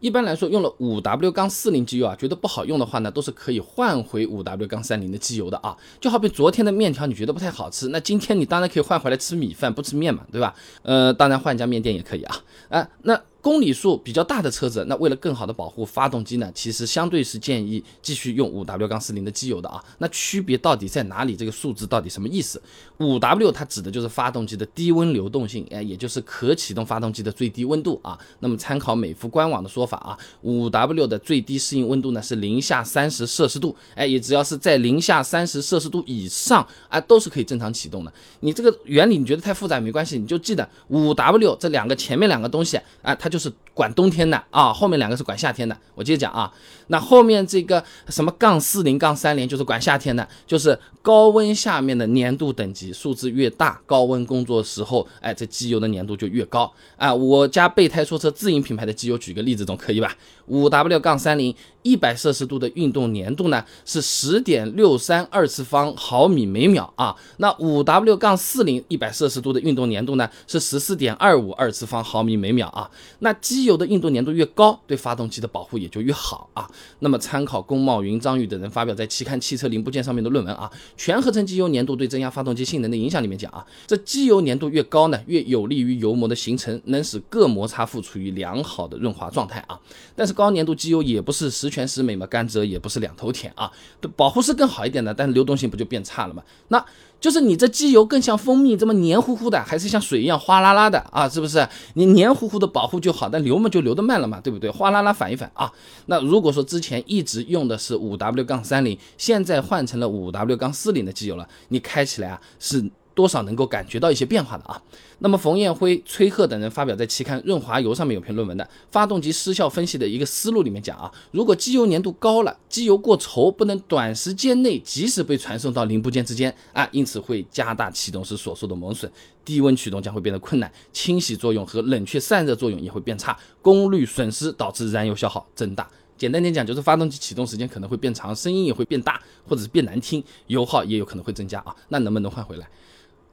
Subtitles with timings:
[0.00, 5.76] 一般来说，用了五 W 杠四零机油啊，觉得不好用的话呢，都是可以换回五 W 杠三零的机油的啊。
[6.00, 10.54] 就好比昨天的面条你觉得不太好吃，那今天你当然可以换回来吃米饭，不吃面嘛，对吧？
[10.82, 12.36] 呃，当然换家面店也可以啊。
[12.68, 13.20] 啊，那。
[13.40, 19.82] 公里数比较大的车子，那为了更好的保护发动机呢，其实相对是建议继续用五 W 杠四零的机油的啊。
[19.98, 21.36] 那区别到底在哪里？
[21.36, 22.60] 这个数字到底什么意思？
[22.98, 28.18] 五 W 它指的就是发动机的低温流动性，哎，也就是可启动发动机的最低温度啊。
[28.40, 38.12] 那么参考美孚官网的说法啊，五 W 的最低适应温度呢是零下三十摄氏度，哎，也只要是在零下三十摄氏度以上啊，都是可以正常启动的。
[38.40, 43.38] 你这个原理你觉得太复杂没关系，你就记得五 W 这两个前面两个东西啊，它就。
[43.38, 45.78] 是管冬天的啊，后面两个是管夏天的。
[45.94, 46.52] 我接着讲啊，
[46.88, 57.14] 那后面这个什么杠四零杠三零就是管夏天的，就是高温下面的粘度等级数字越大，高温工作时候，哎，这机油的粘度就越高啊。
[57.14, 60.12] 我家备胎说车自营品牌的机油，举个例子总可以吧？
[60.46, 61.54] 五 W 杠三零。
[61.88, 76.70] 一百摄氏度的运动粘度呢是十点六三二次方毫米每秒啊，那五 W 杠四零一百摄氏度的运动粘度呢是十四点二五二次方毫米每秒啊，那机油的运动粘度越高，对发动机的保护也就越好啊。
[76.98, 89.80] 那么参考龚茂云、张宇等人发表在期刊《汽车零部件》上面的论文啊，全合成机油粘度对增压发动机性能的影响里面讲啊，这机油粘度越高呢，越有利于油膜的形成，能使各摩擦副处于良好的润滑状态啊。
[90.14, 91.77] 但是高粘度机油也不是十全。
[91.78, 93.70] 全十美嘛，甘蔗也不是两头甜啊，
[94.16, 96.42] 保护是更好一点的，但是流动性不就变差了吗？
[96.68, 96.84] 那
[97.20, 101.28] 就是你这机油更像蜂蜜这么黏糊糊的，还是像水一样哗啦啦的啊？
[101.28, 101.68] 是不是？
[101.94, 104.68] 你黏糊糊的保护就好，但流嘛就流得慢了嘛，对不对？
[104.70, 105.72] 哗啦啦反一反啊。
[106.06, 112.90] 那如果说之前一直用的是五 W 杠三零，现在换成了五 W 杠四零的机油了，你开起来啊是。
[113.18, 114.80] 多少能够感觉到一些变化的啊？
[115.18, 129.10] 那么冯彦辉、崔贺等人发表在期刊《润滑油》上面有篇论文的发动机失效分析的一个思路里面讲啊，如果机油粘度高了，机油过稠，不能短时间内及时被传送到零部件之间啊，因此会加大启动时所受的磨损，
[129.44, 135.90] 低温启动将会变得困难，清洗作用和冷却散热作用也会变差，功率损失导致燃油消耗增大。
[136.16, 141.74] 简单点讲，就是发动机启动时间可能会变长，声音也会变大，或者是变难听，油耗也有可能会增加啊。
[141.88, 142.68] 那能不能换回来？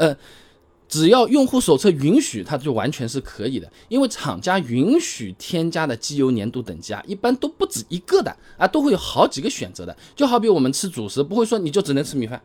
[0.00, 0.16] 呃，
[0.88, 3.70] 只要用户手册允许，它就完全是可以的。
[3.90, 9.94] 因为厂家允许添加的机油粘度等级啊，一般都不止一个的啊，都会有好几个选择的。
[10.16, 12.40] 就好比我们吃主食，不会说你就只能吃米饭，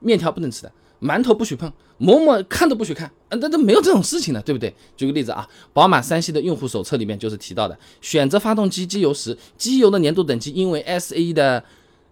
[0.00, 4.74] 面条不能吃的，馒头不许碰，馍馍看都不许看，啊，那都没有这种事情的，对不对？
[4.94, 11.64] 举个例子啊，宝马三系的用户手册里面就是提到的，选择发动机机油时，机油的粘度等级因为 S A 的。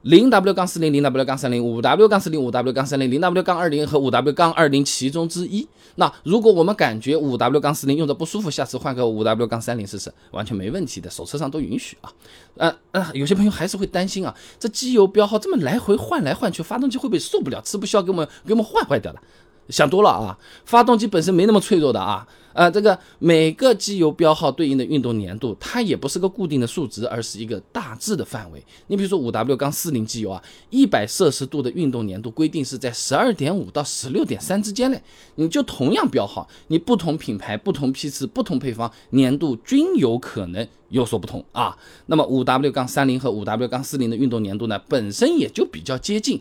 [0.02, 5.66] 零 W 杠四零零 W 杠三零五 W 杠四零五 W 杠三零零 W 杠二零和五 W 杠二零其中之一。
[5.96, 12.12] 那如果我们感觉五 W 杠四零用着不舒服，下次换个五 W 杠三零试试，完全没问题的，手册上都允许啊。
[12.56, 19.20] 呃呃，有些朋友还是会担心啊，这机油标号这么来回换来换去，发动机会不会受不了，吃不消，给我们给我们换坏掉了？
[19.68, 28.64] 想多了啊，发动机本身没那么脆弱的啊，呃，这个每个机油标号对应的运动粘度，它也不是个固定的数值，而是一个大致的范围。
[28.86, 35.00] 你比如说五 W 杠四零机油啊，一百摄氏度的运动粘度规定是在十二点五到十六点三之间嘞。
[35.34, 41.76] 你就同样标号，你不同品牌、不同批次、不同配方，粘度均有可能有所不同啊。
[42.06, 46.40] 那么五 W 杠三零和五 W 杠四零的运动粘度呢，本身也就比较接近。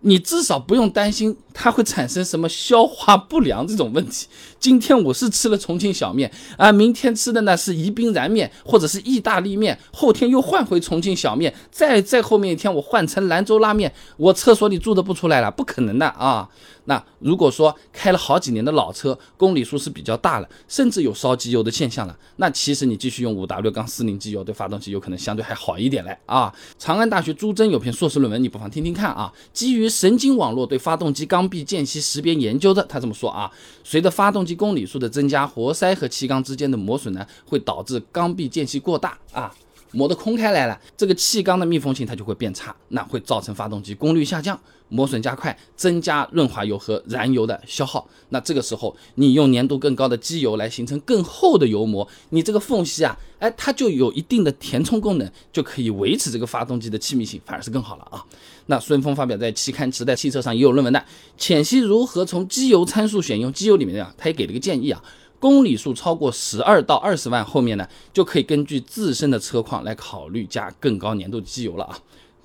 [0.00, 4.26] 你至少不用担心它会产生什么消化不良这种问题。
[4.60, 16.48] 今天我是吃了重庆小面啊，明天吃的呢是宜宾燃面或者是意大利面，后天又换回重庆小面，再再后面一天我换成兰州拉面，我厕所里住的不出来了，不可能的啊。
[16.88, 26.52] 那如果说开了好几年的老车，公里数是比较大了，甚至有烧机油的现象了，那其实你继续用五 W 杠四零机油对发动机有可能相对还好一点嘞啊。
[26.78, 33.50] 长安大学朱桢有篇硕士论文，你不妨听听看啊，基于神经网络对发动机缸壁间隙识别研究的，他这么说啊，
[33.84, 39.54] 随着发动机公里数的增加，活塞和气缸之间的磨损呢，会导致缸壁间隙过大啊。
[39.96, 44.60] 磨得空开来了，这个气缸的密封性它就会变差，那会造成发动机功率下降，
[44.90, 48.06] 磨损加快，增加润滑油和燃油的消耗。
[48.28, 58.22] 那这个时候你用粘度更高的机油来形成更厚的油膜，你这个缝隙啊，哎，它就有一定的填充功能，就可以维持这个发动机的气密性，反而是更好了啊。
[58.66, 61.02] 那孙峰发表在期刊《时代汽车》上也有论文的，
[61.38, 65.02] 浅析如何从机油参数选用机油里面啊，他也给了个建议啊。
[65.46, 71.96] 公里数超过十二到二十万，后面呢就可以根据自身的车况来考虑加更高粘度机油了啊。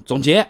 [0.06, 0.48] 总结，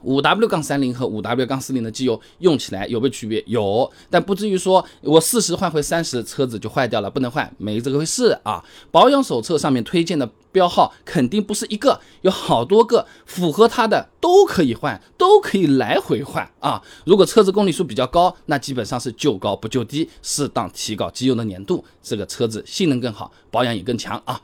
[0.00, 3.44] 五 W 杠三零和五 W 杠四零的机油用起来有没有区别？
[3.46, 8.64] 有，但不至于说我四十换回三十，车子就坏掉了，不能换，没这个回事啊。
[8.90, 10.26] 保养手册上面推荐的
[10.56, 16.82] 标号肯定不是一个，有好多个，符合它的都可以换，都可以来回换啊。
[17.04, 24.40] 如果车子公里数比较高，那基本上是就高不就低，适当提高机油的粘度，这个车子性能更好，保养也更强啊。